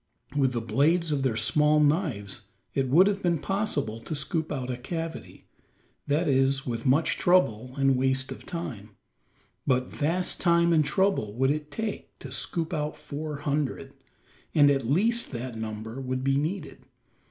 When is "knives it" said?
1.79-2.89